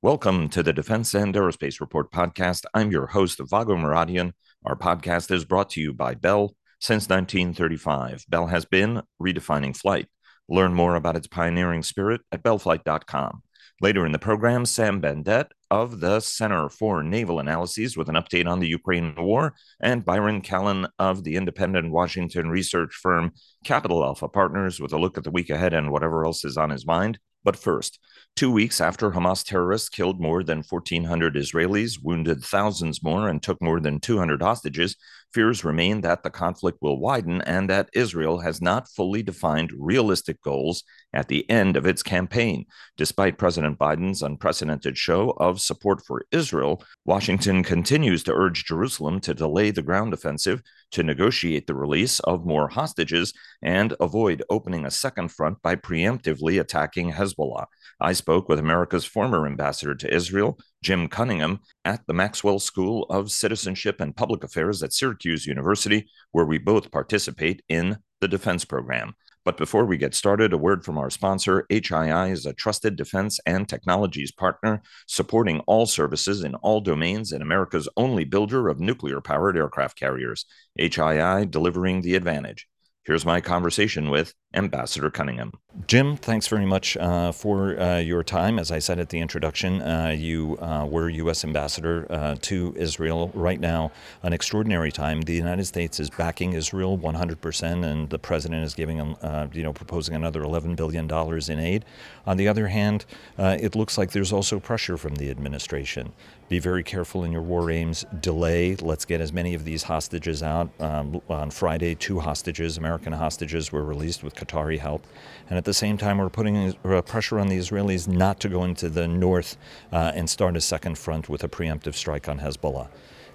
[0.00, 2.64] Welcome to the Defense and Aerospace Report podcast.
[2.72, 4.30] I'm your host, Vago Muradian.
[4.64, 6.54] Our podcast is brought to you by Bell.
[6.78, 10.06] Since 1935, Bell has been redefining flight.
[10.48, 13.42] Learn more about its pioneering spirit at bellflight.com.
[13.80, 18.46] Later in the program, Sam Bendett of the Center for Naval Analyses with an update
[18.46, 23.32] on the Ukraine war, and Byron Callan of the independent Washington research firm
[23.64, 26.70] Capital Alpha Partners with a look at the week ahead and whatever else is on
[26.70, 27.18] his mind.
[27.48, 27.98] But first,
[28.36, 33.62] two weeks after Hamas terrorists killed more than 1,400 Israelis, wounded thousands more, and took
[33.62, 34.96] more than 200 hostages,
[35.32, 40.42] fears remain that the conflict will widen and that Israel has not fully defined realistic
[40.42, 42.66] goals at the end of its campaign.
[42.96, 49.34] Despite President Biden's unprecedented show of support for Israel, Washington continues to urge Jerusalem to
[49.34, 50.62] delay the ground offensive,
[50.92, 56.60] to negotiate the release of more hostages, and avoid opening a second front by preemptively
[56.60, 57.66] attacking Hezbollah.
[58.00, 63.32] I spoke with America's former ambassador to Israel, Jim Cunningham, at the Maxwell School of
[63.32, 69.14] Citizenship and Public Affairs at Syracuse University, where we both participate in the defense program.
[69.48, 71.64] But before we get started, a word from our sponsor.
[71.70, 77.40] HII is a trusted defense and technologies partner supporting all services in all domains and
[77.40, 80.44] America's only builder of nuclear powered aircraft carriers.
[80.78, 82.68] HII delivering the advantage.
[83.06, 85.52] Here's my conversation with Ambassador Cunningham.
[85.86, 88.58] Jim, thanks very much uh, for uh, your time.
[88.58, 91.44] As I said at the introduction, uh, you uh, were U.S.
[91.44, 93.30] Ambassador uh, to Israel.
[93.34, 95.20] Right now, an extraordinary time.
[95.20, 99.74] The United States is backing Israel 100%, and the president is giving, uh, you know,
[99.74, 101.84] proposing another 11 billion dollars in aid.
[102.26, 103.04] On the other hand,
[103.38, 106.12] it looks like there's also pressure from the administration.
[106.48, 108.06] Be very careful in your war aims.
[108.20, 108.74] Delay.
[108.76, 110.70] Let's get as many of these hostages out.
[110.80, 115.06] Um, on Friday, two hostages, American hostages, were released with Qatari help.
[115.48, 116.72] And at the same time, we're putting
[117.06, 119.56] pressure on the Israelis not to go into the north
[119.92, 122.88] uh, and start a second front with a preemptive strike on Hezbollah.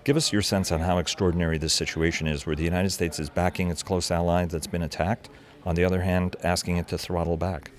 [0.04, 3.30] Give us your sense on how extraordinary this situation is, where the United States is
[3.30, 5.30] backing its close ally that's been attacked,
[5.66, 7.72] on the other hand, asking it to throttle back.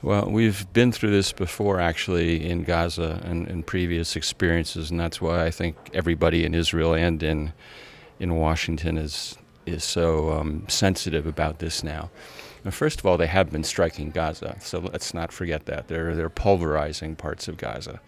[0.00, 5.20] Well, we've been through this before, actually, in Gaza and in previous experiences, and that's
[5.20, 7.52] why I think everybody in Israel and in
[8.20, 9.36] in Washington is
[9.66, 12.10] is so um, sensitive about this now.
[12.70, 15.88] First of all, they have been striking Gaza, so let's not forget that.
[15.88, 18.00] They're, they're pulverizing parts of Gaza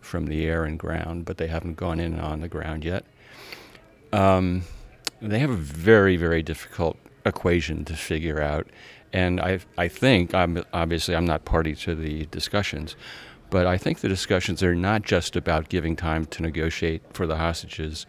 [0.00, 3.04] from the air and ground, but they haven't gone in on the ground yet.
[4.12, 4.62] Um,
[5.20, 8.68] they have a very, very difficult equation to figure out.
[9.12, 12.96] And I, I think, I'm, obviously, I'm not party to the discussions,
[13.50, 17.36] but I think the discussions are not just about giving time to negotiate for the
[17.36, 18.06] hostages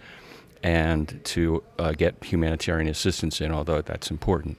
[0.64, 4.58] and to uh, get humanitarian assistance in, although that's important.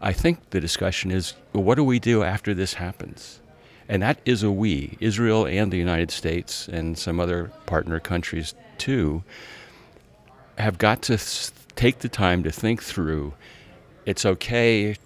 [0.00, 3.40] I think the discussion is what do we do after this happens?
[3.88, 8.54] And that is a we, Israel and the United States and some other partner countries
[8.78, 9.24] too,
[10.58, 11.18] have got to
[11.74, 13.34] take the time to think through
[14.06, 14.96] it's okay.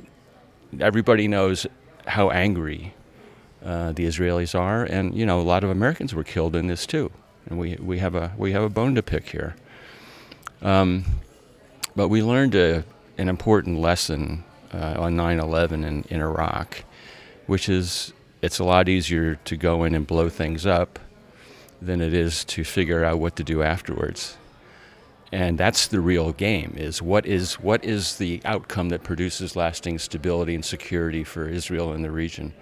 [0.78, 1.66] Everybody knows
[2.06, 2.94] how angry
[3.64, 6.86] uh, the Israelis are, and you know a lot of Americans were killed in this
[6.86, 7.10] too,
[7.46, 9.56] and we, we have a we have a bone to pick here.
[10.62, 11.04] Um,
[11.96, 12.84] but we learned a,
[13.18, 14.44] an important lesson
[14.74, 16.84] uh, on 9 11 in, in Iraq,
[17.46, 18.12] which is
[18.42, 20.98] it's a lot easier to go in and blow things up
[21.80, 24.36] than it is to figure out what to do afterwards.
[25.32, 29.98] And that's the real game is what is what is the outcome that produces lasting
[29.98, 32.52] stability and security for Israel and the region.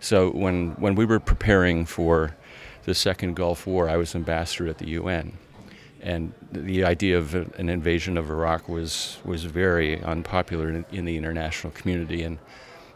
[0.00, 2.34] So when when we were preparing for
[2.84, 5.36] the second Gulf War, I was ambassador at the UN
[6.02, 11.16] and the idea of an invasion of Iraq was was very unpopular in, in, the
[11.16, 12.38] international community, and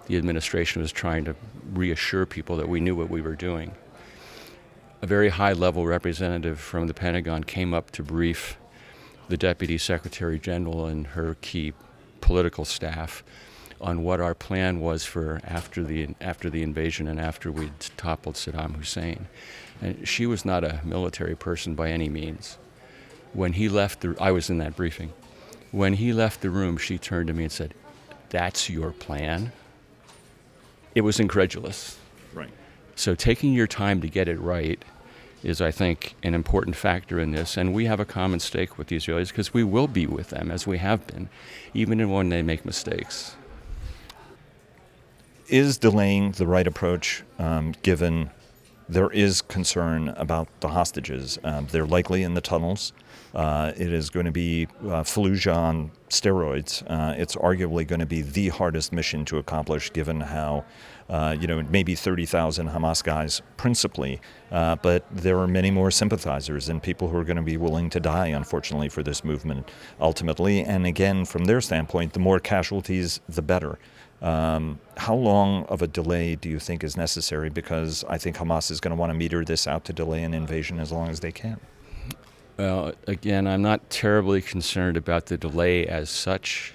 [0.06, 1.34] the administration was trying to
[1.72, 3.72] reassure people that we knew what we were doing.
[5.02, 8.58] A very high-level representative from the Pentagon came up to brief
[9.28, 11.72] the Deputy Secretary General and her key
[12.20, 13.24] political staff
[13.80, 18.34] on what our plan was for after the after the invasion and after we'd toppled
[18.34, 19.26] Saddam Hussein.
[19.80, 22.58] And she was not a military person by any means
[23.32, 25.12] when he left the I was in that briefing.
[25.70, 27.74] When he left the room, she turned to me and said,
[28.30, 29.52] "That's your plan?"
[30.94, 31.98] It was incredulous.
[32.34, 32.50] Right.
[32.96, 34.84] So taking your time to get it right
[35.42, 38.88] is I think an important factor in this and we have a common stake with
[38.88, 41.28] the Israelis because we will be with them as we have been
[41.72, 43.36] even when they make mistakes.
[45.48, 48.30] Is delaying the right approach um, given
[48.88, 51.38] there is concern about the hostages.
[51.44, 52.92] Um, they're likely in the tunnels.
[53.34, 56.82] Uh, it is going to be uh, Fallujah on steroids.
[56.88, 60.64] Uh, it's arguably going to be the hardest mission to accomplish, given how,
[61.08, 66.68] uh, you know, maybe 30,000 Hamas guys principally, uh, but there are many more sympathizers
[66.68, 70.62] and people who are going to be willing to die, unfortunately, for this movement ultimately.
[70.62, 73.78] And again, from their standpoint, the more casualties, the better.
[74.22, 77.48] Um, how long of a delay do you think is necessary?
[77.48, 80.34] Because I think Hamas is going to want to meter this out to delay an
[80.34, 81.58] invasion as long as they can.
[82.60, 86.74] Well, again, I'm not terribly concerned about the delay as such.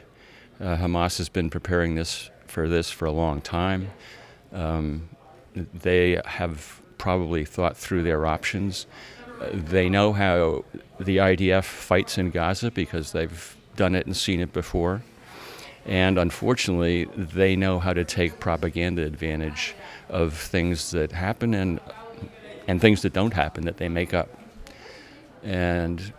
[0.60, 3.92] Uh, Hamas has been preparing this for this for a long time.
[4.52, 5.10] Um,
[5.54, 8.88] they have probably thought through their options.
[9.40, 10.66] Uh, they know how
[11.00, 15.04] the IDF fights in Gaza because they've done it and seen it before.
[15.86, 19.76] And unfortunately, they know how to take propaganda advantage
[20.10, 21.80] of things that happen and,
[22.68, 24.35] and things that don't happen that they make up
[25.46, 26.14] and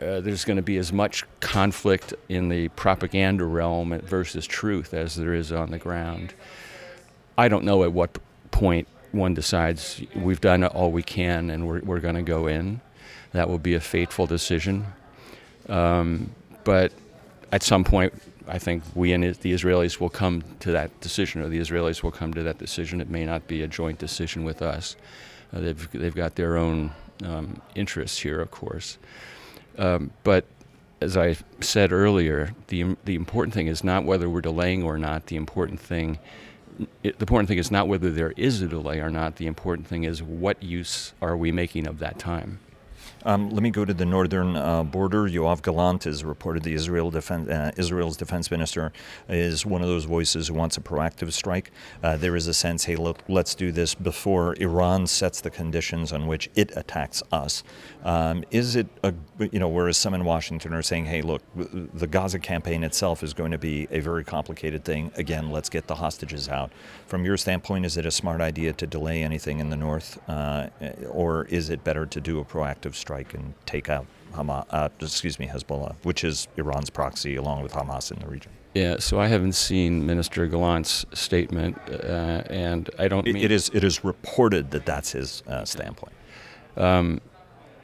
[0.00, 5.16] uh, there's going to be as much conflict in the propaganda realm versus truth as
[5.16, 6.34] there is on the ground.
[7.38, 8.18] I don't know at what
[8.50, 12.80] point one decides we've done all we can and we're, we're going to go in.
[13.32, 14.86] That will be a fateful decision.
[15.68, 16.30] Um,
[16.64, 16.92] but
[17.50, 18.12] at some point,
[18.46, 22.12] I think we and the Israelis will come to that decision, or the Israelis will
[22.12, 23.00] come to that decision.
[23.00, 24.94] It may not be a joint decision with us.
[25.52, 26.92] Uh, they've, they've got their own
[27.24, 28.98] um, interests here, of course.
[29.78, 30.44] Um, but
[31.00, 35.26] as I said earlier, the the important thing is not whether we're delaying or not.
[35.26, 36.18] The important thing,
[37.02, 39.36] it, the important thing is not whether there is a delay or not.
[39.36, 42.60] The important thing is what use are we making of that time.
[43.26, 45.24] Um, let me go to the northern uh, border.
[45.24, 48.92] Yoav Gallant is reported the Israel defense, uh, Israel's defense minister
[49.28, 51.72] is one of those voices who wants a proactive strike.
[52.04, 56.12] Uh, there is a sense, hey, look, let's do this before Iran sets the conditions
[56.12, 57.64] on which it attacks us.
[58.04, 62.06] Um, is it, a, you know, whereas some in Washington are saying, hey, look, the
[62.06, 65.10] Gaza campaign itself is going to be a very complicated thing.
[65.16, 66.70] Again, let's get the hostages out.
[67.08, 70.68] From your standpoint, is it a smart idea to delay anything in the north, uh,
[71.10, 73.15] or is it better to do a proactive strike?
[73.16, 77.72] Strike and take out Hamas, uh, excuse me, Hezbollah, which is Iran's proxy along with
[77.72, 78.52] Hamas in the region.
[78.74, 83.26] Yeah, so I haven't seen Minister Gallant's statement, uh, and I don't.
[83.26, 86.12] It, it is it is reported that that's his uh, standpoint.
[86.76, 87.20] Um,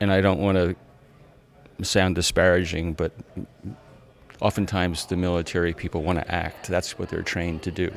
[0.00, 0.76] and I don't want to
[1.82, 3.12] sound disparaging, but
[4.40, 6.68] oftentimes the military people want to act.
[6.68, 7.90] That's what they're trained to do,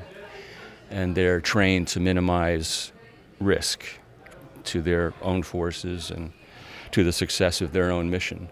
[0.90, 2.94] and they're trained to minimize
[3.42, 3.84] risk
[4.64, 6.32] to their own forces and
[6.92, 8.50] to the success of their own mission.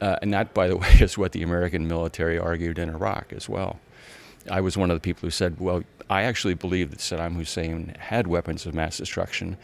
[0.00, 3.48] Uh, and that, by the way, is what the American military argued in Iraq as
[3.48, 3.78] well.
[4.50, 7.96] I was one of the people who said, well, I actually believe that Saddam Hussein
[7.98, 9.56] had weapons of mass destruction,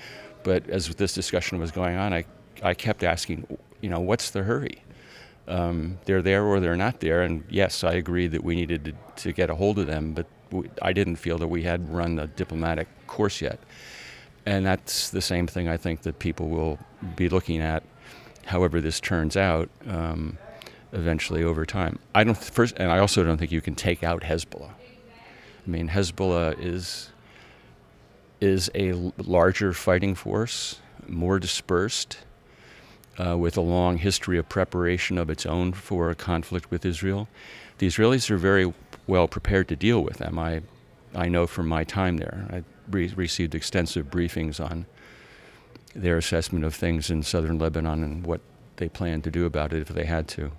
[0.43, 2.25] but as this discussion was going on, I,
[2.63, 3.47] I kept asking,
[3.83, 4.83] you know, what's the hurry?
[5.49, 7.23] Um, they're there or they're not there.
[7.23, 10.27] And yes, I agree that we needed to, to get a hold of them, but
[10.51, 13.59] we, I didn't feel that we had run the diplomatic course yet.
[14.47, 16.79] And that's the same thing I think that people will
[17.17, 17.83] be looking at,
[18.47, 20.39] however this turns out, um,
[20.93, 21.99] eventually over time.
[22.15, 24.71] I don't first, and I also don't think you can take out Hezbollah.
[24.71, 27.11] I mean, Hezbollah is
[28.41, 32.19] is a larger fighting force, more dispersed,
[33.19, 37.29] uh, with a long history of preparation of its own for a conflict with Israel.
[37.79, 38.73] The Israelis are very
[39.07, 40.39] well prepared to deal with them.
[40.39, 40.63] I
[41.15, 42.47] I know from my time there.
[42.51, 44.87] I received extensive briefings on
[45.95, 48.41] their assessment of things in southern Lebanon and what
[48.77, 50.53] they plan to do about it if they had to.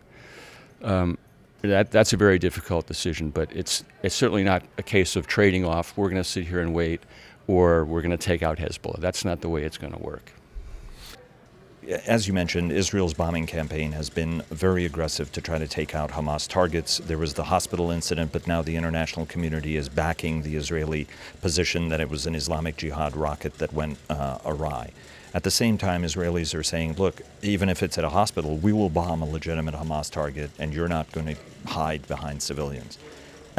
[0.83, 1.17] Um,
[1.61, 5.63] that, that's a very difficult decision, but it's, it's certainly not a case of trading
[5.63, 7.01] off, we're going to sit here and wait,
[7.47, 8.99] or we're going to take out Hezbollah.
[8.99, 10.33] That's not the way it's going to work
[12.05, 16.11] as you mentioned, Israel's bombing campaign has been very aggressive to try to take out
[16.11, 16.99] Hamas targets.
[16.99, 21.07] There was the hospital incident, but now the international community is backing the Israeli
[21.41, 24.91] position that it was an Islamic Jihad rocket that went uh, awry.
[25.33, 28.73] At the same time, Israelis are saying, look, even if it's at a hospital, we
[28.73, 31.35] will bomb a legitimate Hamas target, and you're not going to
[31.65, 32.97] hide behind civilians.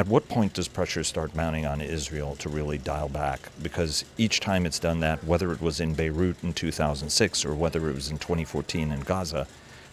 [0.02, 3.50] At what point does pressure start mounting on Israel to really dial back?
[3.62, 7.88] Because each time it's done that, whether it was in Beirut in 2006 or whether
[7.88, 9.46] it was in 2014 in Gaza,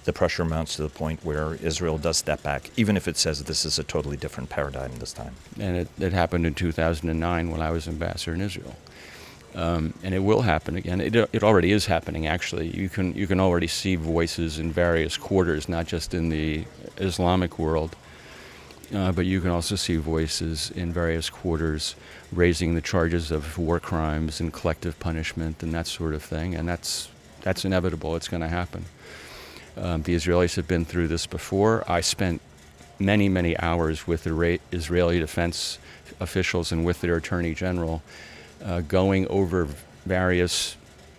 [0.06, 3.44] the pressure mounts to the point where Israel does step back, even if it says
[3.44, 5.36] this is a totally different paradigm this time.
[5.60, 8.76] And it, it happened in 2009 when I was ambassador in Israel.
[9.54, 11.02] Um, and it will happen again.
[11.02, 12.76] It, it already is happening, actually.
[12.76, 16.66] You can, you can already see voices in various quarters, not just in the
[16.98, 17.96] Islamic world,
[18.94, 21.96] uh, but you can also see voices in various quarters
[22.32, 26.68] raising the charges of war crimes and collective punishment and that sort of thing, and
[26.68, 27.10] that's
[27.42, 28.16] that's inevitable.
[28.16, 28.86] It's going to happen.
[29.78, 31.84] Um, the Israelis have been through this before.
[31.88, 32.42] I spent
[33.00, 35.80] many, many hours with the Israeli defense
[36.20, 38.02] officials and with their attorney general,
[38.64, 39.68] uh, going over
[40.06, 40.76] various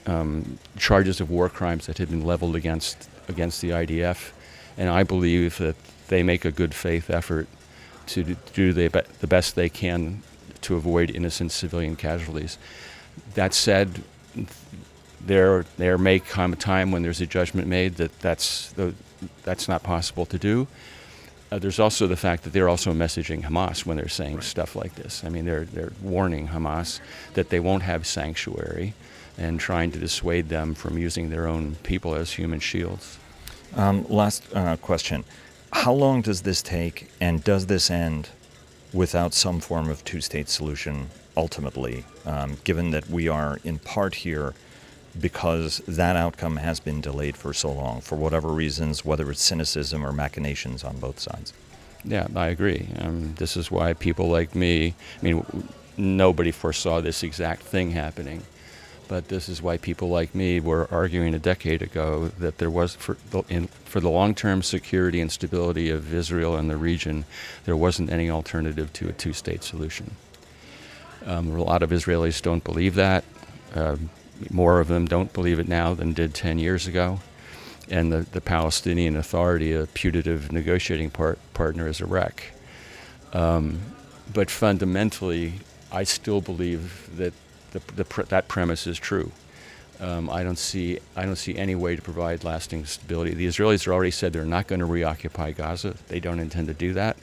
[0.06, 4.32] um, charges of war crimes that had been leveled against against the IDF,
[4.76, 5.76] and I believe that
[6.08, 7.46] they make a good faith effort
[8.14, 8.88] to do the,
[9.20, 10.22] the best they can
[10.62, 12.58] to avoid innocent civilian casualties.
[13.34, 14.02] That said,
[15.20, 18.94] there there may come a time when there's a judgment made that that's the,
[19.42, 20.66] that's not possible to do.
[21.52, 24.44] Uh, there's also the fact that they're also messaging Hamas when they're saying right.
[24.44, 25.24] stuff like this.
[25.24, 27.00] I mean, they're they're warning Hamas
[27.34, 28.94] that they won't have sanctuary,
[29.36, 33.18] and trying to dissuade them from using their own people as human shields.
[33.76, 35.24] Um, last uh, question:
[35.72, 38.28] How long does this take, and does this end
[38.92, 42.04] without some form of two-state solution ultimately?
[42.26, 44.54] Um, given that we are in part here
[45.20, 50.04] because that outcome has been delayed for so long, for whatever reasons, whether it's cynicism
[50.04, 51.52] or machinations on both sides.
[52.04, 52.88] Yeah, I agree.
[52.98, 58.42] Um, this is why people like me, I mean, nobody foresaw this exact thing happening,
[59.10, 62.94] but this is why people like me were arguing a decade ago that there was,
[62.94, 67.24] for the, in, for the long term security and stability of Israel and the region,
[67.64, 70.12] there wasn't any alternative to a two state solution.
[71.26, 73.24] Um, a lot of Israelis don't believe that.
[73.74, 74.10] Um,
[74.48, 77.18] more of them don't believe it now than did 10 years ago.
[77.90, 82.52] And the, the Palestinian Authority, a putative negotiating part, partner, is a wreck.
[83.32, 83.80] Um,
[84.32, 85.54] but fundamentally,
[85.90, 87.34] I still believe that
[87.72, 89.32] the, the that premise is true.
[90.00, 93.34] Um, I don't see I don't see any way to provide lasting stability.
[93.34, 95.94] The Israelis have already said they're not going to reoccupy Gaza.
[96.08, 97.16] They don't intend to do that.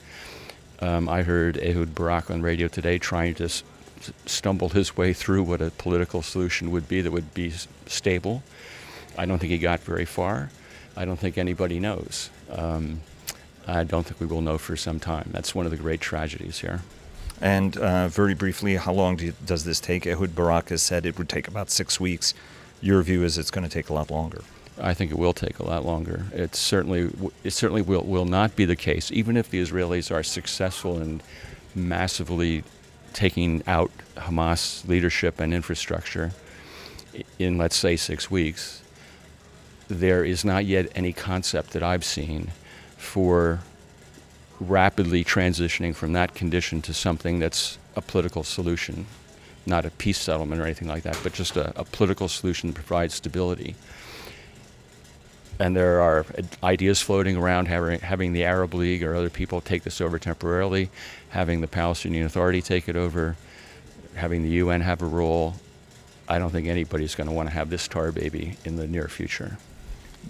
[0.80, 3.48] Um, I heard Ehud Barak on radio today trying to
[4.26, 7.52] stumble his way through what a political solution would be that would be
[7.86, 8.44] stable.
[9.16, 10.50] I don't think he got very far.
[10.96, 12.30] I don't think anybody knows.
[12.50, 13.00] Um,
[13.66, 15.30] I don't think we will know for some time.
[15.32, 16.82] That's one of the great tragedies here.
[17.40, 20.06] And uh, very briefly, how long do you, does this take?
[20.06, 22.34] Ehud Barak has said it would take about six weeks.
[22.80, 24.42] Your view is it's going to take a lot longer.
[24.80, 26.26] I think it will take a lot longer.
[26.32, 27.10] It certainly,
[27.44, 31.20] it certainly will, will not be the case, even if the Israelis are successful in
[31.74, 32.64] massively
[33.12, 36.32] taking out Hamas leadership and infrastructure
[37.38, 38.82] in, let's say, six weeks,
[39.88, 42.52] there is not yet any concept that I've seen
[42.96, 43.60] for
[44.60, 49.06] rapidly transitioning from that condition to something that's a political solution,
[49.66, 52.74] not a peace settlement or anything like that, but just a, a political solution that
[52.74, 53.74] provides stability
[55.58, 56.24] and there are
[56.62, 60.90] ideas floating around having, having the Arab League or other people take this over temporarily,
[61.30, 63.36] having the Palestinian Authority take it over,
[64.14, 65.54] having the UN have a role.
[66.28, 69.08] I don't think anybody's going to want to have this tar baby in the near
[69.08, 69.58] future.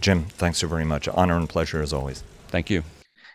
[0.01, 1.09] Jim, thanks so very much.
[1.09, 2.23] Honor and pleasure as always.
[2.49, 2.85] Thank you.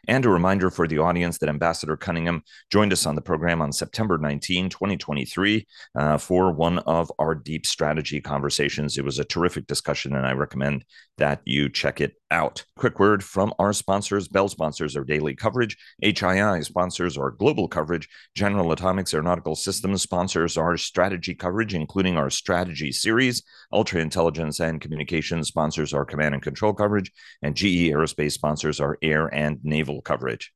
[0.08, 3.72] And a reminder for the audience that Ambassador Cunningham joined us on the program on
[3.72, 8.98] September 19, 2023, uh, for one of our deep strategy conversations.
[8.98, 10.84] It was a terrific discussion, and I recommend
[11.18, 12.66] that you check it out.
[12.76, 14.28] Quick word from our sponsors.
[14.28, 15.78] Bell sponsors our daily coverage.
[16.04, 18.10] HII sponsors our global coverage.
[18.36, 23.44] General Atomics Aeronautical Systems sponsors our strategy coverage, including our strategy series.
[23.72, 27.12] Ultra Intelligence and Communications sponsors our command and control coverage.
[27.42, 30.52] And GE Aerospace sponsors our air and naval coverage.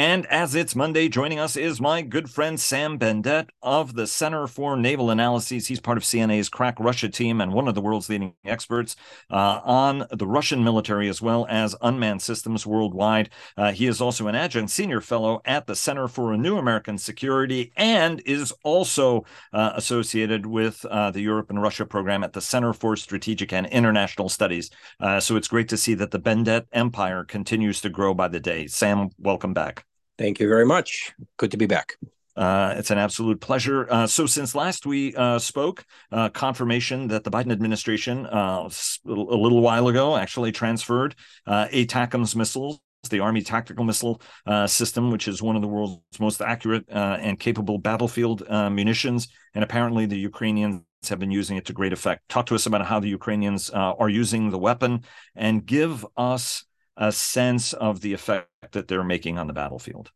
[0.00, 4.46] And as it's Monday, joining us is my good friend Sam Bendett of the Center
[4.46, 5.66] for Naval Analyses.
[5.66, 8.96] He's part of CNA's Crack Russia team and one of the world's leading experts
[9.30, 13.28] uh, on the Russian military as well as unmanned systems worldwide.
[13.58, 16.96] Uh, he is also an adjunct senior fellow at the Center for a New American
[16.96, 22.40] Security and is also uh, associated with uh, the Europe and Russia program at the
[22.40, 24.70] Center for Strategic and International Studies.
[24.98, 28.40] Uh, so it's great to see that the Bendett empire continues to grow by the
[28.40, 28.66] day.
[28.66, 29.84] Sam, welcome back.
[30.20, 31.14] Thank you very much.
[31.38, 31.96] Good to be back.
[32.36, 33.90] Uh, it's an absolute pleasure.
[33.90, 38.68] Uh, so, since last we uh, spoke, uh, confirmation that the Biden administration, uh,
[39.06, 41.14] a little while ago, actually transferred
[41.46, 44.20] uh, ATACMS missiles, the Army Tactical Missile
[44.66, 49.28] System, which is one of the world's most accurate and capable battlefield munitions.
[49.54, 52.28] And apparently, the Ukrainians have been using it to great effect.
[52.28, 57.12] Talk to us about how the Ukrainians are using the weapon and give us a
[57.12, 60.10] sense of the effect that they're making on the battlefield?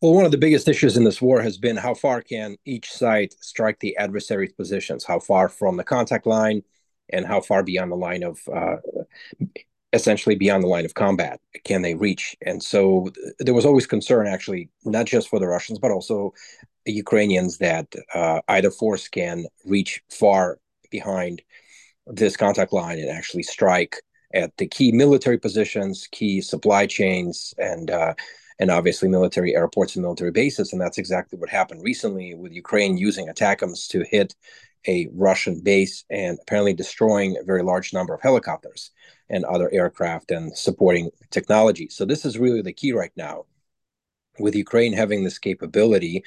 [0.00, 2.90] Well, one of the biggest issues in this war has been how far can each
[2.92, 6.62] side strike the adversary's positions, how far from the contact line,
[7.10, 8.76] and how far beyond the line of uh,
[9.92, 14.26] essentially beyond the line of combat can they reach and so there was always concern
[14.26, 16.32] actually not just for the russians but also
[16.86, 20.58] the ukrainians that uh, either force can reach far
[20.90, 21.42] behind
[22.06, 23.96] this contact line and actually strike
[24.34, 28.14] at the key military positions key supply chains and uh,
[28.58, 32.96] and obviously military airports and military bases and that's exactly what happened recently with ukraine
[32.96, 34.34] using ATACMS to hit
[34.86, 38.90] a russian base and apparently destroying a very large number of helicopters
[39.32, 41.88] and other aircraft and supporting technology.
[41.90, 43.46] So this is really the key right now.
[44.38, 46.24] With Ukraine having this capability,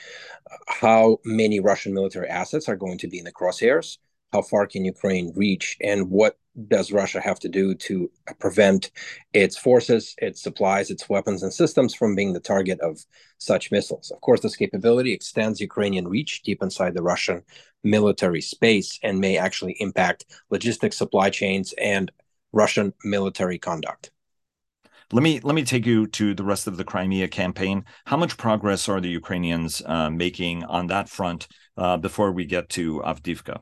[0.67, 3.97] how many Russian military assets are going to be in the crosshairs?
[4.31, 5.77] How far can Ukraine reach?
[5.81, 8.09] And what does Russia have to do to
[8.39, 8.91] prevent
[9.33, 12.99] its forces, its supplies, its weapons and systems from being the target of
[13.37, 14.11] such missiles?
[14.11, 17.43] Of course, this capability extends Ukrainian reach deep inside the Russian
[17.83, 22.11] military space and may actually impact logistics, supply chains, and
[22.53, 24.11] Russian military conduct.
[25.11, 27.85] Let me let me take you to the rest of the Crimea campaign.
[28.05, 31.47] How much progress are the Ukrainians uh, making on that front
[31.77, 33.61] uh, before we get to Avdiivka?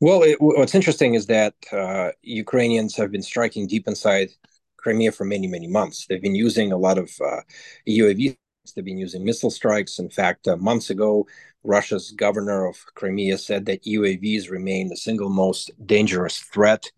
[0.00, 4.30] Well, it, what's interesting is that uh, Ukrainians have been striking deep inside
[4.76, 6.06] Crimea for many, many months.
[6.06, 7.40] They've been using a lot of uh,
[7.88, 8.36] UAVs.
[8.74, 9.98] They've been using missile strikes.
[9.98, 11.26] In fact, uh, months ago,
[11.62, 16.90] Russia's governor of Crimea said that UAVs remain the single most dangerous threat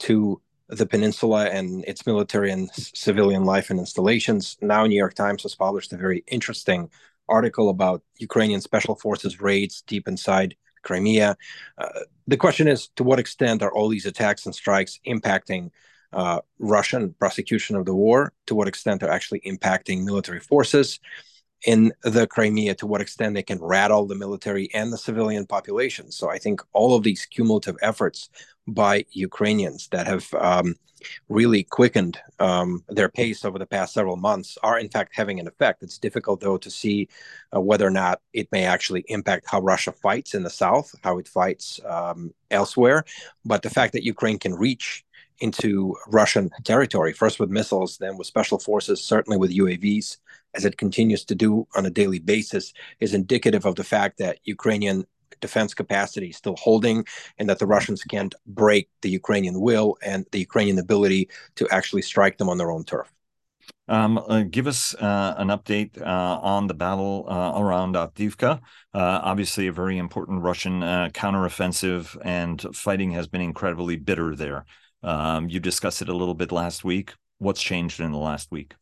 [0.00, 4.56] to the peninsula and its military and civilian life and installations.
[4.60, 6.90] Now, New York Times has published a very interesting
[7.28, 11.36] article about Ukrainian special forces raids deep inside Crimea.
[11.76, 11.88] Uh,
[12.26, 15.70] the question is to what extent are all these attacks and strikes impacting
[16.12, 18.32] uh, Russian prosecution of the war?
[18.46, 21.00] To what extent are actually impacting military forces?
[21.66, 26.10] In the Crimea to what extent they can rattle the military and the civilian population.
[26.10, 28.30] So I think all of these cumulative efforts
[28.66, 30.76] by Ukrainians that have um,
[31.28, 35.48] really quickened um, their pace over the past several months are in fact having an
[35.48, 35.82] effect.
[35.82, 37.08] It's difficult though to see
[37.54, 41.18] uh, whether or not it may actually impact how Russia fights in the south, how
[41.18, 43.04] it fights um, elsewhere.
[43.44, 45.04] But the fact that Ukraine can reach
[45.40, 50.16] into Russian territory, first with missiles, then with special forces, certainly with UAVs,
[50.54, 54.38] as it continues to do on a daily basis, is indicative of the fact that
[54.44, 55.06] Ukrainian
[55.40, 57.04] defense capacity is still holding
[57.38, 62.02] and that the Russians can't break the Ukrainian will and the Ukrainian ability to actually
[62.02, 63.12] strike them on their own turf.
[63.86, 68.60] Um, uh, give us uh, an update uh, on the battle uh, around Avdiivka.
[68.92, 74.66] Uh, obviously, a very important Russian uh, counteroffensive, and fighting has been incredibly bitter there.
[75.02, 77.14] Um, you discussed it a little bit last week.
[77.38, 78.74] What's changed in the last week?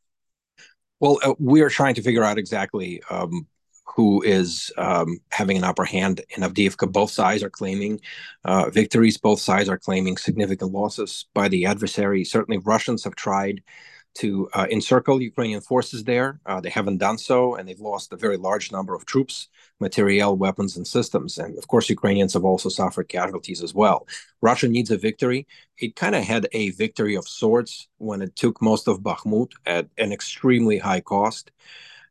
[0.99, 3.47] Well, we are trying to figure out exactly um,
[3.85, 6.91] who is um, having an upper hand in Avdiivka.
[6.91, 8.01] Both sides are claiming
[8.45, 9.19] uh, victories.
[9.19, 12.25] Both sides are claiming significant losses by the adversary.
[12.25, 13.63] Certainly, Russians have tried
[14.17, 16.41] to uh, encircle Ukrainian forces there.
[16.47, 19.49] Uh, they haven't done so, and they've lost a very large number of troops,
[19.81, 21.39] materiel, weapons, and systems.
[21.39, 24.07] And of course, Ukrainians have also suffered casualties as well.
[24.41, 25.47] Russia needs a victory.
[25.79, 29.89] It kind of had a victory of sorts when it took most of Bakhmut at
[29.99, 31.51] an extremely high cost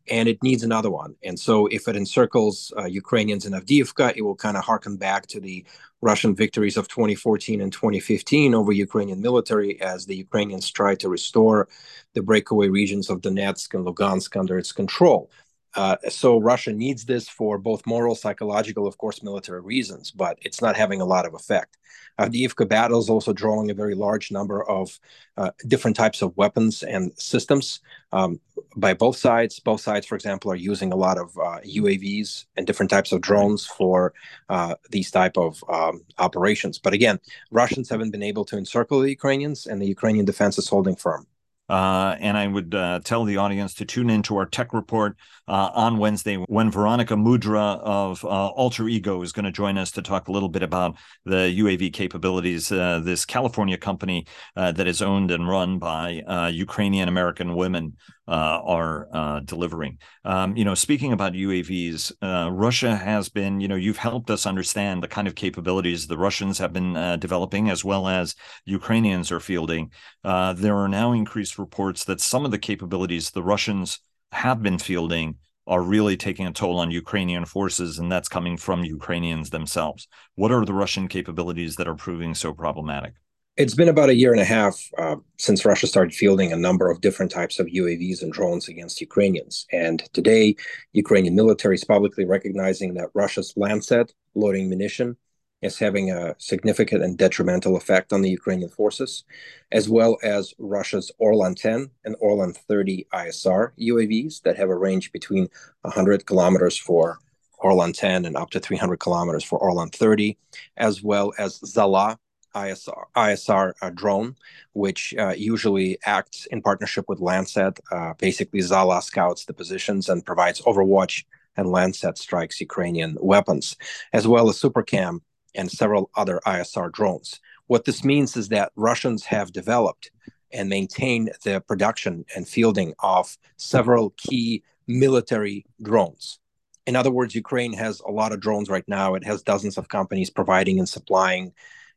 [0.08, 1.16] and it needs another one.
[1.24, 5.28] And so, if it encircles uh, Ukrainians in Avdiivka, it will kind of harken back
[5.28, 5.66] to the
[6.02, 11.68] Russian victories of 2014 and 2015 over Ukrainian military as the Ukrainians tried to restore
[12.14, 15.32] the breakaway regions of Donetsk and Lugansk under its control.
[15.76, 20.62] Uh, so Russia needs this for both moral, psychological, of course, military reasons, but it's
[20.62, 21.78] not having a lot of effect.
[22.20, 25.00] Avdiivka battle is also drawing a very large number of
[25.36, 27.82] uh, different types of weapons and systems
[28.14, 28.40] um,
[28.78, 29.60] by both sides.
[29.60, 33.20] Both sides, for example, are using a lot of uh, UAVs and different types of
[33.20, 34.14] drones for
[34.48, 36.80] uh, these type of um, operations.
[36.80, 37.20] But again,
[37.52, 41.28] Russians haven't been able to encircle the Ukrainians, and the Ukrainian defense is holding firm.
[41.68, 45.72] Uh, and I would uh, tell the audience to tune into our tech report uh,
[45.74, 50.02] on Wednesday when Veronica Mudra of uh, Alter Ego is going to join us to
[50.02, 52.72] talk a little bit about the UAV capabilities.
[52.72, 56.22] Uh, this California company uh, that is owned and run by
[56.54, 57.94] Ukrainian American women
[58.28, 60.00] uh, are uh, delivering.
[60.24, 64.46] Um, you know, speaking about UAVs, uh, Russia has been, you know, you've helped us
[64.46, 68.36] understand the kind of capabilities the Russians have been uh, developing as well as
[68.66, 69.92] Ukrainians are fielding.
[70.24, 74.00] Uh, there are now increased reports that some of the capabilities the Russians
[74.32, 75.36] have been fielding
[75.68, 80.08] are really taking a toll on Ukrainian forces, and that's coming from Ukrainians themselves.
[80.36, 83.14] What are the Russian capabilities that are proving so problematic?
[83.58, 86.92] It's been about a year and a half uh, since Russia started fielding a number
[86.92, 89.66] of different types of UAVs and drones against Ukrainians.
[89.72, 90.58] And today,
[90.92, 95.16] Ukrainian military is publicly recognizing that Russia's Lancet loitering munition
[95.62, 99.24] is having a significant and detrimental effect on the Ukrainian forces,
[99.72, 105.14] as well as Russia's Orlan 10 and Orlan 30 ISR UAVs that have a range
[105.14, 105.48] between
[105.84, 107.20] 100 kilometers for
[107.60, 110.38] Orlan 10 and up to 300 kilometers for Orlan 30,
[110.76, 112.20] as well as Zala
[112.56, 114.36] ISR, ISR uh, drone,
[114.74, 117.80] which uh, usually acts in partnership with Lancet.
[117.92, 121.26] Uh, basically, Zala scouts the positions and provides overwatch
[121.58, 123.78] and Lancet strikes Ukrainian weapons,
[124.14, 125.22] as well as Supercam
[125.54, 127.40] and several other ISR drones.
[127.68, 130.12] What this means is that Russians have developed
[130.52, 136.40] and maintained the production and fielding of several key military drones.
[136.86, 139.16] In other words, Ukraine has a lot of drones right now.
[139.16, 141.54] It has dozens of companies providing and supplying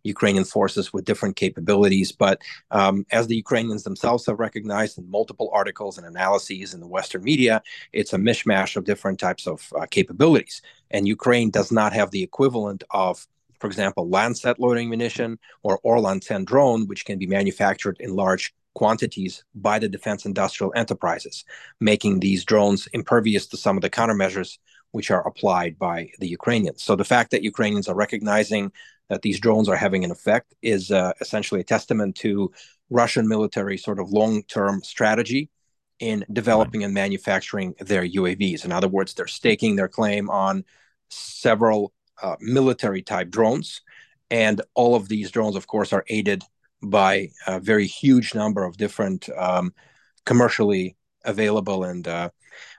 [0.08, 2.10] Ukrainian forces with different capabilities.
[2.12, 6.86] But um, as the Ukrainians themselves have recognized in multiple articles and analyses in the
[6.86, 10.60] Western media, it's a mishmash of different types of uh, capabilities.
[10.90, 13.26] And Ukraine does not have the equivalent of,
[13.60, 18.54] for example, Lancet loitering munition or Orlan 10 drone, which can be manufactured in large
[18.74, 21.44] quantities by the defense industrial enterprises,
[21.80, 24.58] making these drones impervious to some of the countermeasures
[24.92, 26.82] which are applied by the Ukrainians.
[26.82, 28.72] So the fact that Ukrainians are recognizing
[29.08, 32.52] that these drones are having an effect is uh, essentially a testament to
[32.90, 35.50] Russian military sort of long-term strategy
[35.98, 38.64] in developing and manufacturing their UAVs.
[38.64, 40.64] In other words, they're staking their claim on
[41.10, 41.92] several
[42.22, 43.82] uh, military type drones.
[44.30, 46.44] And all of these drones, of course, are aided
[46.82, 49.74] by a very huge number of different um,
[50.24, 52.30] commercially available and uh,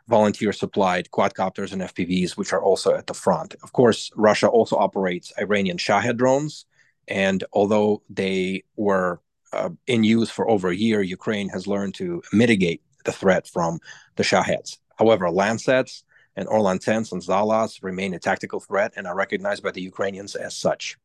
[0.10, 3.56] volunteer supplied quadcopters and FPVs, which are also at the front.
[3.64, 6.66] Of course, Russia also operates Iranian Shahed drones.
[7.08, 9.22] And although they were
[9.54, 13.80] uh, in use for over a year, Ukraine has learned to mitigate the threat from
[14.16, 14.78] the Shaheds.
[14.98, 16.04] However, Lancets
[16.36, 20.36] and Orlan 10s and Zalas remain a tactical threat and are recognized by the Ukrainians
[20.36, 20.98] as such.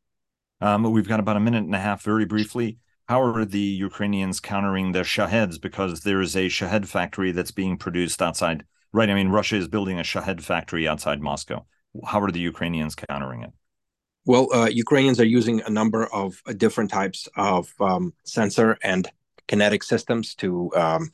[0.60, 2.78] Um, we've got about a minute and a half, very briefly.
[3.08, 5.60] How are the Ukrainians countering the Shaheds?
[5.60, 9.10] Because there is a Shahed factory that's being produced outside Right.
[9.10, 11.66] I mean, Russia is building a Shahed factory outside Moscow.
[12.06, 13.50] How are the Ukrainians countering it?
[14.24, 19.08] Well, uh, Ukrainians are using a number of uh, different types of um, sensor and
[19.48, 21.10] kinetic systems to um,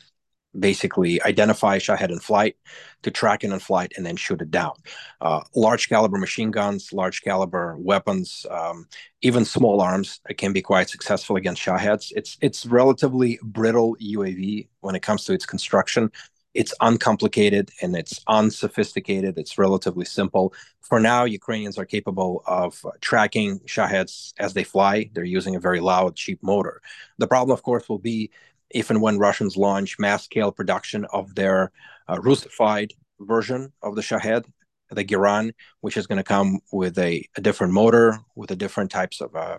[0.59, 2.57] basically identify Shahed in flight,
[3.03, 4.75] to track it in flight, and then shoot it down.
[5.23, 8.87] Uh, large caliber machine guns, large caliber weapons, um,
[9.23, 12.13] even small arms can be quite successful against Shaheds.
[12.15, 16.11] It's it's relatively brittle UAV when it comes to its construction
[16.55, 19.39] it's uncomplicated and it's unsophisticated.
[19.39, 20.53] It's relatively simple.
[20.81, 25.11] For now, Ukrainians are capable of tracking Shaheds as they fly.
[25.13, 26.83] They're using a very loud, cheap motor.
[27.19, 28.31] The problem, of course, will be
[28.71, 31.71] if and when Russians launch mass scale production of their
[32.09, 34.45] uh, Russified version of the Shahed,
[34.91, 38.91] the Geran, which is going to come with a, a, different motor, with a different
[38.91, 39.59] types of uh,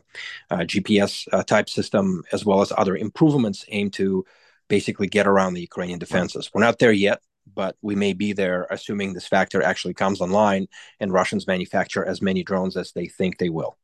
[0.49, 4.25] uh GPS uh, type system, as well as other improvements aimed to
[4.71, 6.49] basically get around the Ukrainian defenses.
[6.53, 7.19] We're not there yet,
[7.53, 10.67] but we may be there, assuming this factor actually comes online
[11.01, 13.77] and Russians manufacture as many drones as they think they will.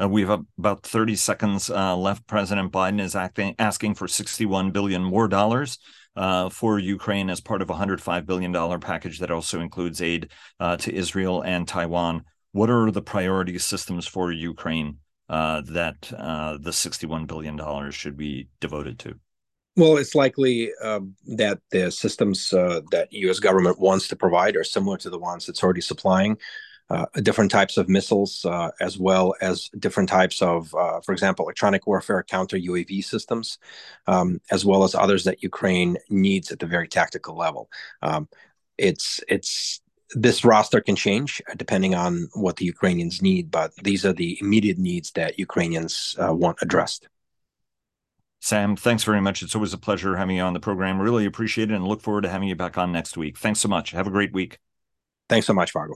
[0.00, 2.24] Uh, we have about 30 seconds uh, left.
[2.28, 5.78] President Biden is acting, asking for 61 billion more dollars
[6.14, 10.30] uh, for Ukraine as part of a 105 billion dollar package that also includes aid
[10.60, 12.22] uh, to Israel and Taiwan.
[12.52, 18.16] What are the priority systems for Ukraine uh, that uh, the 61 billion dollars should
[18.16, 19.18] be devoted to?
[19.76, 21.00] Well, it's likely uh,
[21.36, 23.40] that the systems uh, that U.S.
[23.40, 26.36] government wants to provide are similar to the ones it's already supplying.
[26.90, 31.46] Uh, different types of missiles, uh, as well as different types of, uh, for example,
[31.46, 33.56] electronic warfare counter UAV systems,
[34.06, 37.70] um, as well as others that Ukraine needs at the very tactical level.
[38.02, 38.28] Um,
[38.76, 39.80] it's it's
[40.10, 44.76] this roster can change depending on what the Ukrainians need, but these are the immediate
[44.78, 47.08] needs that Ukrainians uh, want addressed.
[48.44, 49.40] Sam, thanks very much.
[49.40, 51.00] It's always a pleasure having you on the program.
[51.00, 53.38] Really appreciate it and look forward to having you back on next week.
[53.38, 53.92] Thanks so much.
[53.92, 54.58] Have a great week.
[55.28, 55.94] Thanks so much, Vago.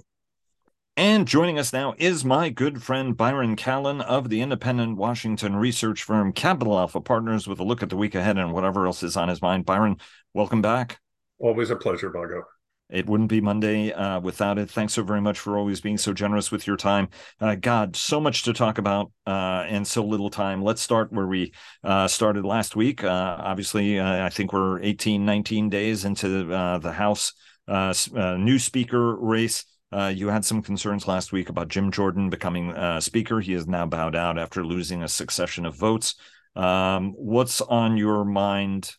[0.96, 6.04] And joining us now is my good friend Byron Callan of the independent Washington research
[6.04, 9.16] firm Capital Alpha Partners with a look at the week ahead and whatever else is
[9.16, 9.66] on his mind.
[9.66, 9.96] Byron,
[10.32, 11.00] welcome back.
[11.40, 12.44] Always a pleasure, Vago.
[12.88, 14.70] It wouldn't be Monday uh, without it.
[14.70, 17.08] Thanks so very much for always being so generous with your time.
[17.40, 20.62] Uh, God, so much to talk about uh, and so little time.
[20.62, 23.02] Let's start where we uh, started last week.
[23.02, 27.32] Uh, obviously, uh, I think we're 18, 19 days into the House
[27.68, 29.64] new speaker race.
[29.92, 33.40] you had some concerns last week about Jim Jordan becoming speaker.
[33.40, 36.14] He has now bowed out after losing a succession of votes.
[36.54, 38.94] Um, what's on your mind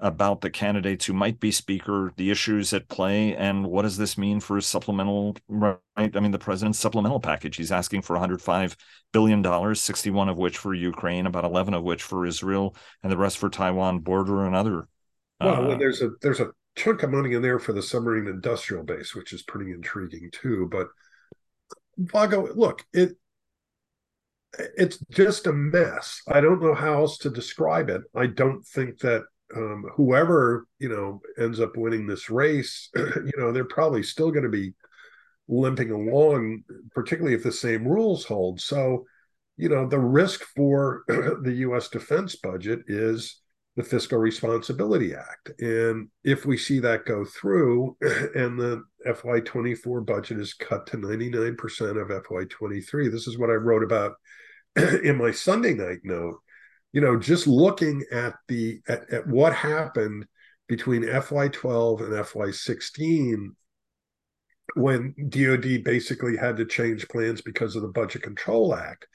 [0.00, 4.16] about the candidates who might be speaker, the issues at play, and what does this
[4.16, 5.78] mean for supplemental right?
[5.96, 7.56] I mean, the president's supplemental package.
[7.56, 8.76] He's asking for 105
[9.12, 13.18] billion dollars, 61 of which for Ukraine, about 11 of which for Israel, and the
[13.18, 14.88] rest for Taiwan border and other.
[15.40, 18.84] Uh, well, there's a there's a chunk of money in there for the submarine industrial
[18.84, 20.68] base, which is pretty intriguing too.
[20.70, 20.88] But
[21.98, 23.16] Vago, look, it
[24.58, 26.22] it's just a mess.
[26.26, 28.02] I don't know how else to describe it.
[28.14, 29.24] I don't think that
[29.56, 34.44] um, whoever you know ends up winning this race, you know, they're probably still going
[34.44, 34.74] to be
[35.48, 36.62] limping along,
[36.94, 38.60] particularly if the same rules hold.
[38.60, 39.04] So,
[39.56, 41.88] you know, the risk for the U.S.
[41.88, 43.40] defense budget is
[43.76, 50.40] the Fiscal Responsibility Act, and if we see that go through, and the FY24 budget
[50.40, 51.56] is cut to 99%
[52.00, 54.14] of FY23, this is what I wrote about
[54.76, 56.40] in my Sunday night note
[56.92, 60.26] you know, just looking at the at, at what happened
[60.68, 63.48] between FY12 and FY16
[64.76, 69.06] when DoD basically had to change plans because of the Budget Control Act,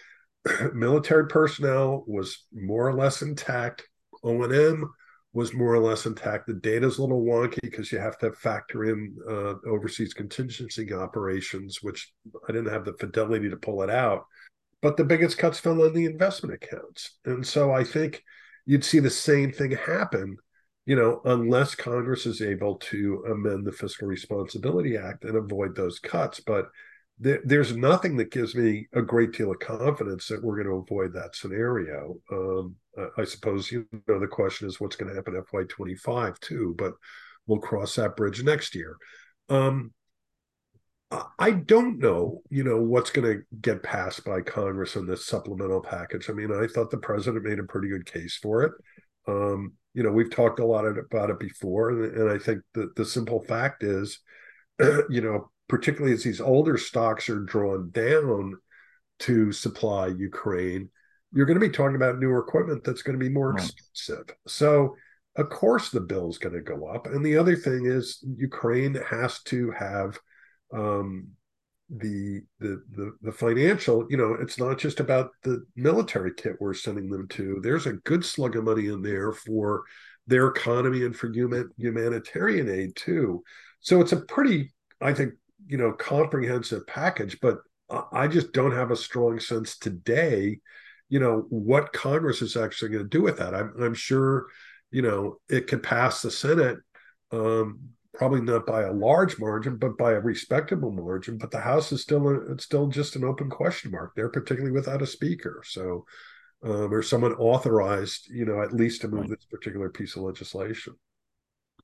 [0.73, 3.87] military personnel was more or less intact.
[4.23, 4.89] O&M
[5.33, 6.47] was more or less intact.
[6.47, 10.93] The data is a little wonky because you have to factor in uh, overseas contingency
[10.93, 12.11] operations, which
[12.47, 14.25] I didn't have the fidelity to pull it out
[14.85, 17.17] but the biggest cuts fell on the investment accounts.
[17.25, 18.23] And so I think
[18.67, 20.37] you'd see the same thing happen,
[20.85, 25.97] you know, unless Congress is able to amend the Fiscal Responsibility Act and avoid those
[25.97, 26.39] cuts.
[26.39, 26.69] But
[27.23, 30.83] th- there's nothing that gives me a great deal of confidence that we're going to
[30.83, 32.17] avoid that scenario.
[32.31, 32.75] Um,
[33.17, 36.93] I suppose, you know, the question is what's going to happen FY25 too, but
[37.47, 38.97] we'll cross that bridge next year.
[39.49, 39.93] Um,
[41.11, 45.81] I don't know, you know, what's going to get passed by Congress in this supplemental
[45.81, 46.29] package.
[46.29, 48.71] I mean, I thought the president made a pretty good case for it.
[49.27, 52.95] Um, you know, we've talked a lot about it before, and, and I think that
[52.95, 54.19] the simple fact is,
[54.79, 58.55] you know, particularly as these older stocks are drawn down
[59.19, 60.89] to supply Ukraine,
[61.31, 63.63] you're going to be talking about newer equipment that's going to be more right.
[63.63, 64.35] expensive.
[64.47, 64.95] So,
[65.35, 67.07] of course, the bill is going to go up.
[67.07, 70.17] And the other thing is, Ukraine has to have
[70.73, 71.29] um,
[71.89, 76.73] the, the the the financial you know it's not just about the military kit we're
[76.73, 77.59] sending them to.
[77.61, 79.83] There's a good slug of money in there for
[80.25, 83.43] their economy and for human, humanitarian aid too.
[83.81, 85.33] So it's a pretty i think
[85.67, 87.59] you know comprehensive package but
[88.11, 90.59] i just don't have a strong sense today
[91.09, 93.53] you know what congress is actually going to do with that.
[93.53, 94.47] I'm, I'm sure
[94.91, 96.77] you know it could pass the senate
[97.31, 97.79] um,
[98.17, 101.37] probably not by a large margin, but by a respectable margin.
[101.37, 104.71] But the House is still a, it's still just an open question mark there, particularly
[104.71, 105.61] without a speaker.
[105.65, 106.05] So,
[106.63, 109.29] um, or someone authorized, you know, at least to move right.
[109.29, 110.95] this particular piece of legislation.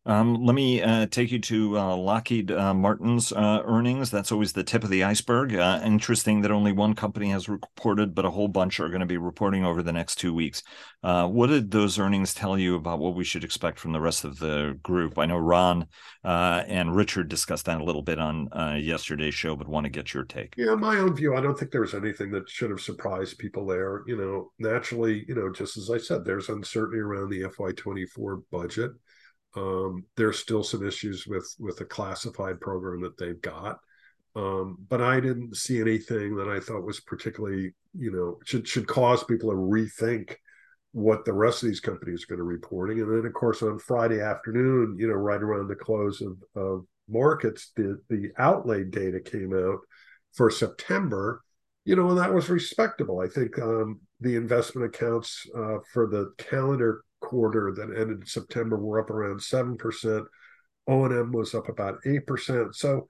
[0.04, 4.10] Um, let me uh, take you to uh, Lockheed uh, Martin's uh, earnings.
[4.10, 5.56] That's always the tip of the iceberg.
[5.56, 9.06] Uh, interesting that only one company has reported, but a whole bunch are going to
[9.06, 10.64] be reporting over the next two weeks.
[11.04, 14.24] Uh, what did those earnings tell you about what we should expect from the rest
[14.24, 15.20] of the group?
[15.20, 15.86] I know Ron
[16.24, 18.50] and Richard discussed that a little bit on
[18.82, 20.56] yesterday's show, but want to get your take.
[20.58, 21.36] Yeah, my own view.
[21.36, 24.02] I don't think there was anything that should have surprised people there.
[24.08, 28.92] You know, naturally, you know, just as I said, there's uncertainty around the FY24 budget.
[29.56, 33.80] Um, there's still some issues with with the classified program that they've got.
[34.36, 38.88] Um, but I didn't see anything that I thought was particularly, you know, should should
[38.88, 40.36] cause people to rethink
[40.94, 43.02] what the rest of these companies are going to be reporting.
[43.02, 46.86] And then, of course, on Friday afternoon, you know, right around the close of, of
[47.10, 49.80] markets, the the outlay data came out
[50.34, 51.42] for September,
[51.84, 53.20] you know, and that was respectable.
[53.20, 58.78] I think um, the investment accounts uh, for the calendar quarter that ended in September
[58.78, 60.26] were up around 7%.
[60.88, 62.76] O&M was up about 8%.
[62.76, 63.08] So,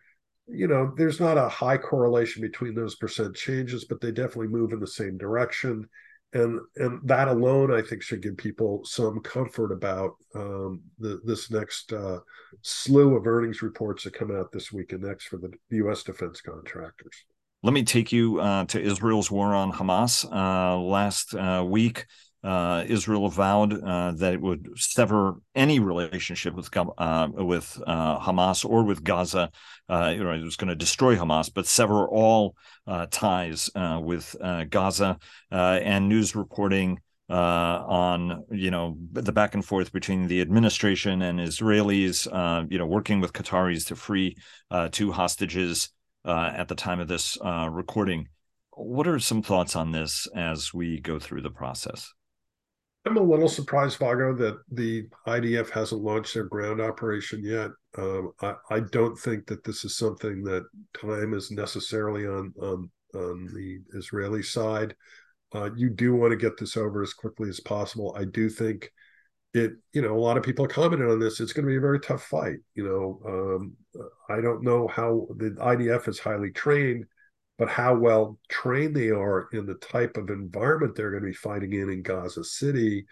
[0.47, 4.73] you know, there's not a high correlation between those percent changes, but they definitely move
[4.73, 5.89] in the same direction.
[6.33, 11.51] And and that alone, I think, should give people some comfort about um, the, this
[11.51, 12.19] next uh,
[12.61, 16.03] slew of earnings reports that come out this week and next for the U.S.
[16.03, 17.25] defense contractors.
[17.63, 20.25] Let me take you uh, to Israel's war on Hamas.
[20.25, 22.05] Uh, last uh, week,
[22.43, 28.65] uh, Israel vowed uh, that it would sever any relationship with uh, with uh, Hamas
[28.67, 29.51] or with Gaza.
[29.87, 32.55] Uh, you know, it was going to destroy Hamas, but sever all
[33.11, 34.35] ties with
[34.69, 35.19] Gaza.
[35.51, 36.99] and news reporting
[37.29, 42.25] on you know the back and forth between the administration and Israelis,
[42.71, 44.35] you know, working with Qataris to free
[44.89, 45.89] two hostages
[46.25, 47.37] at the time of this
[47.69, 48.29] recording.
[48.73, 52.11] What are some thoughts on this as we go through the process?
[53.05, 57.71] I'm a little surprised, Vago, that the IDF hasn't launched their ground operation yet.
[57.97, 60.65] Um, I, I, don't think that this is something that
[60.99, 64.95] time is necessarily on on, on the Israeli side.
[65.53, 68.15] Uh, you do want to get this over as quickly as possible.
[68.17, 68.91] I do think
[69.55, 69.73] it.
[69.93, 71.39] You know, a lot of people commented on this.
[71.39, 72.57] It's going to be a very tough fight.
[72.75, 73.73] You know, um,
[74.29, 77.05] I don't know how the IDF is highly trained
[77.61, 81.35] but how well trained they are in the type of environment they're going to be
[81.35, 83.05] fighting in in Gaza City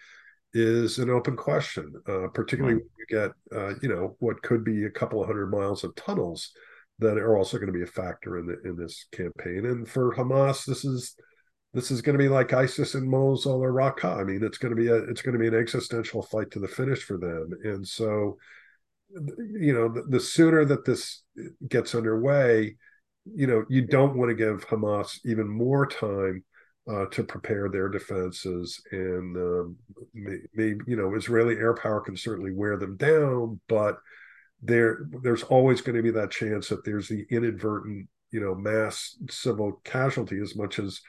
[0.53, 2.83] is an open question, uh, particularly right.
[2.83, 5.93] when you get, uh, you know, what could be a couple of hundred miles of
[5.93, 6.49] tunnels
[6.97, 9.67] that are also going to be a factor in the, in this campaign.
[9.67, 11.15] And for Hamas, this is
[11.75, 14.17] this is going to be like ISIS in Mosul or Raqqa.
[14.17, 16.59] I mean, it's going to be a it's going to be an existential fight to
[16.59, 17.51] the finish for them.
[17.63, 18.39] And so,
[19.11, 21.21] you know, the, the sooner that this
[21.67, 22.77] gets underway,
[23.35, 26.43] you know, you don't want to give Hamas even more time
[26.89, 28.81] uh, to prepare their defenses.
[28.91, 29.75] And um,
[30.13, 33.97] maybe, you know, Israeli air power can certainly wear them down, but
[34.61, 39.17] there there's always going to be that chance that there's the inadvertent, you know, mass
[39.29, 41.01] civil casualty as much as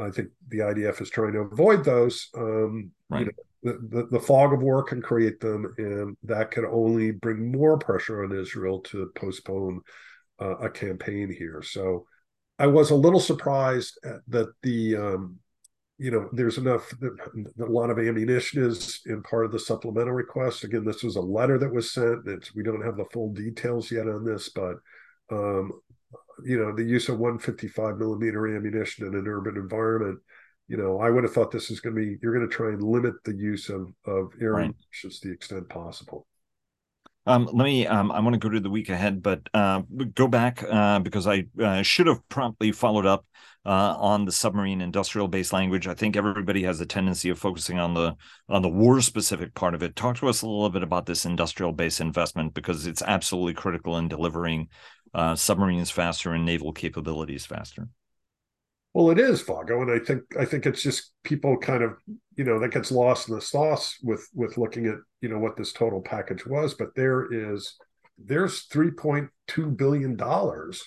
[0.00, 2.28] I think the IDF is trying to avoid those.
[2.36, 3.20] Um, right.
[3.20, 3.32] You know,
[3.62, 7.76] the, the, the, fog of war can create them, and that can only bring more
[7.76, 9.82] pressure on Israel to postpone
[10.40, 11.62] uh, a campaign here.
[11.62, 12.06] So
[12.58, 13.98] I was a little surprised
[14.28, 15.38] that the um,
[15.98, 20.64] you know there's enough a lot of ammunition is in part of the supplemental request.
[20.64, 22.26] Again, this was a letter that was sent.
[22.26, 24.76] It's we don't have the full details yet on this, but
[25.30, 25.72] um,
[26.44, 30.20] you know the use of 155 millimeter ammunition in an urban environment
[30.70, 32.68] you know, I would have thought this is going to be you're going to try
[32.68, 34.74] and limit the use of of air right.
[35.02, 36.28] to the extent possible.
[37.26, 37.86] Um, let me.
[37.86, 39.82] Um, I want to go to the week ahead, but uh,
[40.14, 43.26] go back uh, because I uh, should have promptly followed up
[43.66, 45.86] uh, on the submarine industrial base language.
[45.86, 48.16] I think everybody has a tendency of focusing on the
[48.48, 49.96] on the war specific part of it.
[49.96, 53.98] Talk to us a little bit about this industrial base investment because it's absolutely critical
[53.98, 54.68] in delivering
[55.12, 57.88] uh, submarines faster and naval capabilities faster.
[58.94, 61.92] Well, it is Vago, and I think I think it's just people kind of
[62.40, 65.58] you know that gets lost in the sauce with with looking at you know what
[65.58, 66.72] this total package was.
[66.72, 67.76] But there is
[68.16, 70.82] there's three point two billion dollars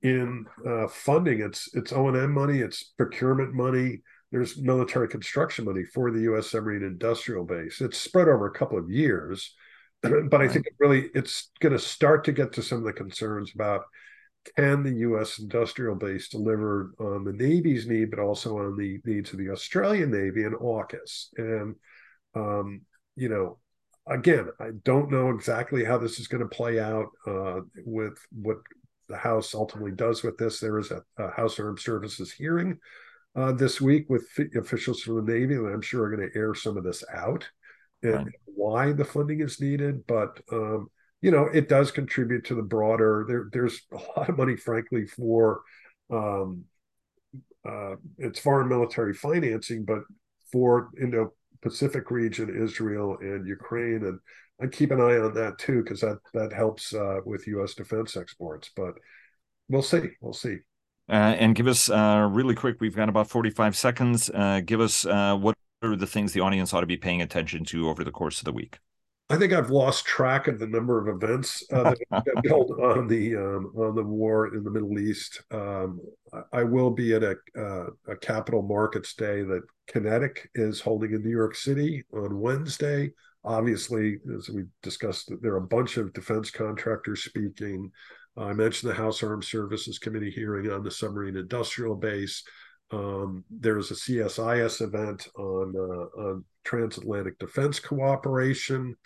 [0.00, 1.42] in uh, funding.
[1.42, 4.00] It's it's O and M money, it's procurement money.
[4.32, 6.46] There's military construction money for the U.S.
[6.46, 7.82] submarine industrial base.
[7.82, 9.54] It's spread over a couple of years,
[10.02, 12.94] but I think it really it's going to start to get to some of the
[12.94, 13.82] concerns about
[14.56, 15.38] can the U.S.
[15.38, 20.10] industrial base deliver on the Navy's need, but also on the needs of the Australian
[20.10, 21.28] Navy and AUKUS?
[21.36, 21.74] And,
[22.34, 22.82] um,
[23.14, 23.58] you know,
[24.06, 28.58] again, I don't know exactly how this is going to play out uh, with what
[29.08, 30.60] the House ultimately does with this.
[30.60, 32.78] There is a, a House Armed Services hearing
[33.34, 36.54] uh, this week with officials from the Navy, and I'm sure are going to air
[36.54, 37.48] some of this out
[38.02, 38.26] and right.
[38.44, 40.06] why the funding is needed.
[40.06, 40.90] But um,
[41.22, 43.24] you know, it does contribute to the broader.
[43.26, 45.62] There, there's a lot of money, frankly, for
[46.10, 46.64] um,
[47.68, 50.02] uh, it's foreign military financing, but
[50.52, 54.20] for Indo Pacific region, Israel and Ukraine, and
[54.60, 57.74] I keep an eye on that too because that that helps uh, with U.S.
[57.74, 58.70] defense exports.
[58.74, 58.94] But
[59.68, 60.58] we'll see, we'll see.
[61.08, 62.76] Uh, and give us uh, really quick.
[62.80, 64.30] We've got about forty-five seconds.
[64.32, 67.64] Uh, give us uh, what are the things the audience ought to be paying attention
[67.66, 68.78] to over the course of the week.
[69.28, 73.34] I think I've lost track of the number of events uh, that held on the
[73.34, 75.42] um, on the war in the Middle East.
[75.50, 76.00] Um,
[76.52, 81.22] I will be at a, uh, a capital markets day that Kinetic is holding in
[81.22, 83.10] New York City on Wednesday.
[83.44, 87.90] Obviously, as we discussed, there are a bunch of defense contractors speaking.
[88.36, 92.44] I mentioned the House Armed Services Committee hearing on the submarine industrial base.
[92.90, 98.96] Um, there's a CSIS event on uh, on transatlantic defense cooperation.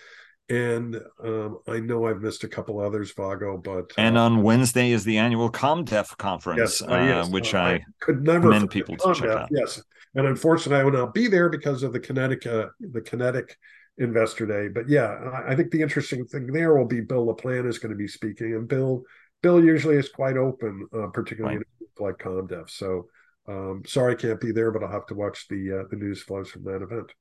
[0.49, 4.91] And um, I know I've missed a couple others, Vago, but uh, and on Wednesday
[4.91, 7.29] is the annual ComDef conference, yes, uh, yes.
[7.29, 9.49] which I, I, could never commend people to check out.
[9.53, 9.81] Yes,
[10.17, 13.57] and unfortunately, I will not be there because of the kinetic, uh, the kinetic
[13.99, 14.67] Investor Day.
[14.67, 17.99] But yeah, I, think the interesting thing there will be Bill LaPlante is going to
[17.99, 19.05] be speaking, and Bill
[19.43, 21.67] Bill usually is quite open, uh, particularly right.
[21.81, 22.71] in like ComDef.
[22.71, 23.07] So
[23.51, 26.23] um, sorry I can't be there, but I'll have to watch the uh, the news
[26.23, 27.13] flows from that event.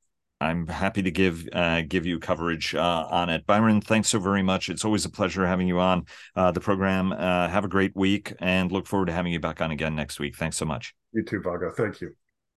[0.42, 3.46] I'm happy to give uh, give you coverage uh, on it.
[3.46, 4.70] Byron, thanks so very much.
[4.70, 7.12] It's always a pleasure having you on uh, the program.
[7.12, 10.20] Uh, have a great week and look forward to having you back on again next
[10.20, 10.38] week.
[10.38, 10.94] Thanks so much.
[11.12, 11.72] You too, Vago.
[11.72, 12.16] Thank you.